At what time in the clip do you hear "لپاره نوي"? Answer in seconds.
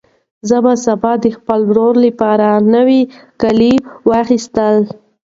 2.05-3.01